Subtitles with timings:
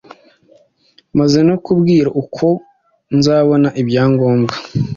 [1.13, 2.45] amaze no kumbwira uko
[3.17, 4.55] nzabona ibyangombwa